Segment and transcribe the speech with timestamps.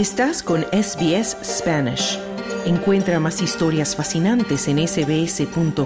[0.00, 2.18] Estás con SBS Spanish.
[2.64, 5.82] Encuentra más historias fascinantes en sbs.com.au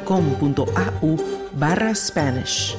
[1.59, 2.77] barra Spanish.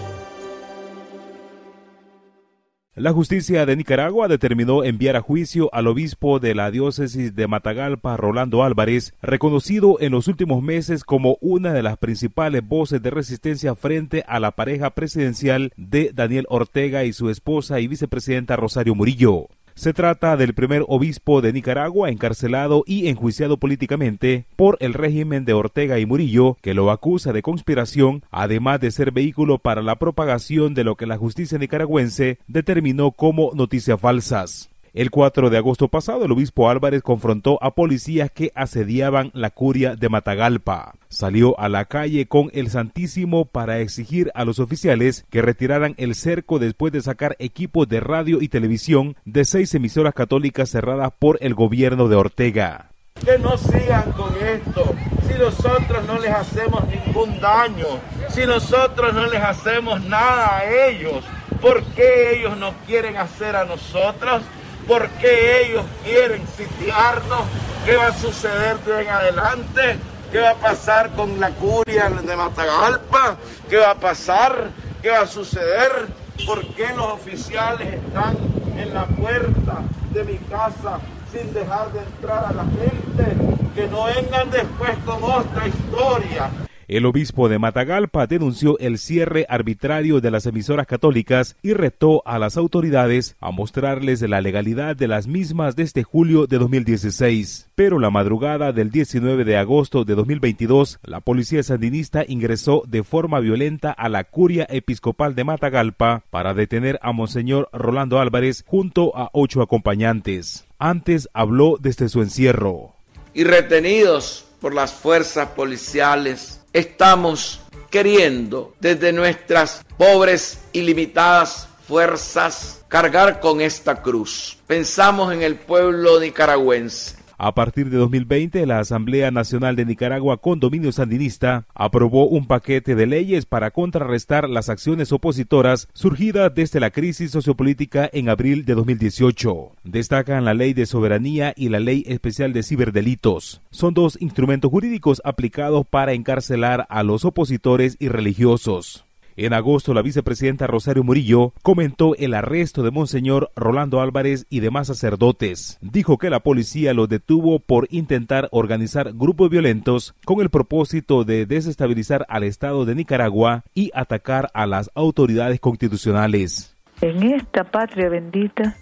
[2.93, 8.15] La justicia de Nicaragua determinó enviar a juicio al obispo de la diócesis de Matagalpa,
[8.15, 13.75] Rolando Álvarez, reconocido en los últimos meses como una de las principales voces de resistencia
[13.75, 19.50] frente a la pareja presidencial de Daniel Ortega y su esposa y vicepresidenta Rosario Murillo.
[19.75, 25.52] Se trata del primer obispo de Nicaragua encarcelado y enjuiciado políticamente por el régimen de
[25.52, 30.74] Ortega y Murillo, que lo acusa de conspiración, además de ser vehículo para la propagación
[30.75, 34.69] de lo que la justicia nicaragüense determinó como noticias falsas.
[34.95, 39.97] El 4 de agosto pasado, el obispo Álvarez confrontó a policías que asediaban la curia
[39.97, 40.94] de Matagalpa.
[41.09, 46.16] Salió a la calle con el Santísimo para exigir a los oficiales que retiraran el
[46.16, 51.39] cerco después de sacar equipos de radio y televisión de seis emisoras católicas cerradas por
[51.41, 52.91] el gobierno de Ortega.
[53.15, 54.95] Que no sigan con esto.
[55.27, 57.99] Si nosotros no les hacemos ningún daño,
[58.30, 61.21] si nosotros no les hacemos nada a ellos,
[61.59, 64.41] ¿por qué ellos no quieren hacer a nosotros?
[64.88, 67.41] ¿Por qué ellos quieren sitiarnos?
[67.86, 69.97] ¿Qué va a suceder de en adelante?
[70.31, 73.38] ¿Qué va a pasar con la curia de Matagalpa?
[73.67, 74.69] ¿Qué va a pasar?
[75.02, 76.08] ¿Qué va a suceder?
[76.45, 78.38] ¿Por qué los oficiales están
[78.77, 79.80] en la puerta
[80.11, 80.99] de mi casa
[81.31, 83.36] sin dejar de entrar a la gente?
[83.73, 86.49] Que no vengan después con otra historia
[86.88, 92.38] el obispo de Matagalpa denunció el cierre arbitrario de las emisoras católicas y retó a
[92.38, 97.69] las autoridades a mostrarles la legalidad de las mismas desde julio de 2016.
[97.75, 103.39] Pero la madrugada del 19 de agosto de 2022, la policía sandinista ingresó de forma
[103.39, 109.30] violenta a la curia episcopal de Matagalpa para detener a Monseñor Rolando Álvarez junto a
[109.33, 110.66] ocho acompañantes.
[110.77, 112.93] Antes habló desde su encierro.
[113.33, 123.39] Y retenidos por las fuerzas policiales estamos queriendo desde nuestras pobres y limitadas fuerzas cargar
[123.39, 124.58] con esta cruz.
[124.67, 130.59] Pensamos en el pueblo nicaragüense a partir de 2020, la Asamblea Nacional de Nicaragua con
[130.59, 136.91] dominio sandinista aprobó un paquete de leyes para contrarrestar las acciones opositoras surgidas desde la
[136.91, 139.72] crisis sociopolítica en abril de 2018.
[139.84, 143.62] Destacan la Ley de Soberanía y la Ley Especial de Ciberdelitos.
[143.72, 149.06] Son dos instrumentos jurídicos aplicados para encarcelar a los opositores y religiosos.
[149.38, 154.88] En agosto, la vicepresidenta Rosario Murillo comentó el arresto de Monseñor Rolando Álvarez y demás
[154.88, 155.78] sacerdotes.
[155.81, 161.46] Dijo que la policía lo detuvo por intentar organizar grupos violentos con el propósito de
[161.46, 166.73] desestabilizar al Estado de Nicaragua y atacar a las autoridades constitucionales.
[167.02, 168.78] En esta patria bendita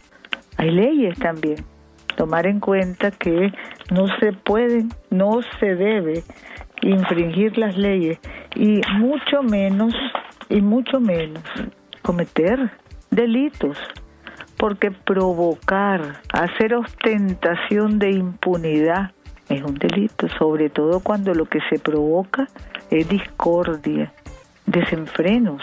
[0.58, 1.66] hay leyes también.
[2.16, 3.52] Tomar en cuenta que
[3.90, 6.24] no se puede, no se debe
[6.84, 8.20] infringir las leyes
[8.56, 9.96] y mucho menos
[10.50, 11.44] y mucho menos
[12.02, 12.72] cometer
[13.12, 13.78] delitos,
[14.58, 19.12] porque provocar, hacer ostentación de impunidad
[19.50, 22.48] es un delito, sobre todo cuando lo que se provoca
[22.90, 24.14] es discordia,
[24.66, 25.62] desenfrenos,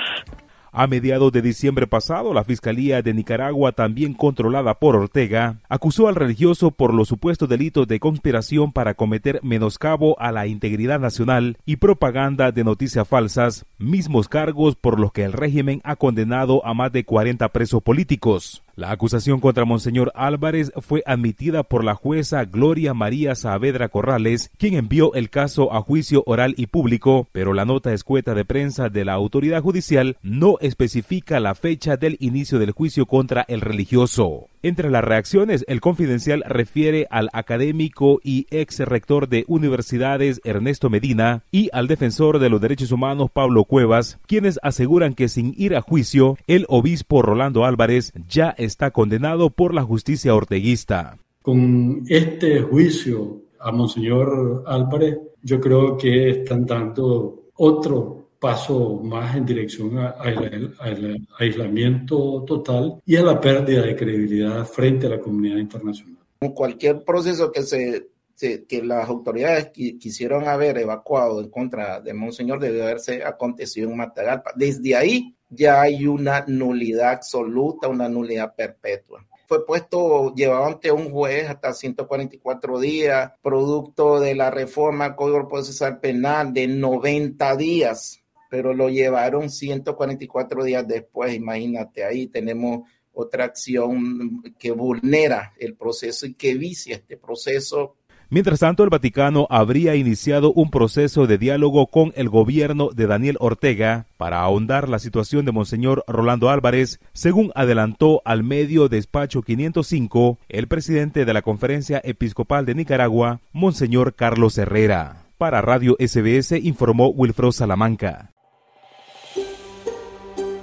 [0.73, 6.15] a mediados de diciembre pasado, la Fiscalía de Nicaragua, también controlada por Ortega, acusó al
[6.15, 11.77] religioso por los supuestos delitos de conspiración para cometer menoscabo a la integridad nacional y
[11.77, 16.93] propaganda de noticias falsas, mismos cargos por los que el régimen ha condenado a más
[16.93, 18.63] de 40 presos políticos.
[18.81, 24.73] La acusación contra Monseñor Álvarez fue admitida por la jueza Gloria María Saavedra Corrales, quien
[24.73, 29.05] envió el caso a juicio oral y público, pero la nota escueta de prensa de
[29.05, 34.50] la autoridad judicial no especifica la fecha del inicio del juicio contra el religioso.
[34.63, 41.45] Entre las reacciones, el confidencial refiere al académico y ex rector de universidades Ernesto Medina
[41.51, 45.81] y al defensor de los derechos humanos Pablo Cuevas, quienes aseguran que sin ir a
[45.81, 51.17] juicio, el obispo Rolando Álvarez ya está condenado por la justicia orteguista.
[51.41, 59.45] Con este juicio a Monseñor Álvarez, yo creo que están dando otro paso más en
[59.45, 66.17] dirección al aislamiento total y a la pérdida de credibilidad frente a la comunidad internacional.
[66.55, 68.09] Cualquier proceso que se
[68.41, 74.53] que las autoridades quisieron haber evacuado en contra de Monseñor debió haberse acontecido en Matagalpa.
[74.57, 81.11] Desde ahí ya hay una nulidad absoluta, una nulidad perpetua fue puesto, llevado ante un
[81.11, 88.21] juez hasta 144 días, producto de la reforma al Código Procesal Penal de 90 días
[88.51, 91.35] pero lo llevaron 144 días después.
[91.35, 97.97] Imagínate, ahí tenemos otra acción que vulnera el proceso y que vicia este proceso
[98.33, 103.37] Mientras tanto, el Vaticano habría iniciado un proceso de diálogo con el gobierno de Daniel
[103.41, 110.39] Ortega para ahondar la situación de Monseñor Rolando Álvarez, según adelantó al medio Despacho 505
[110.49, 115.25] el presidente de la Conferencia Episcopal de Nicaragua, Monseñor Carlos Herrera.
[115.37, 118.31] Para Radio SBS informó Wilfredo Salamanca.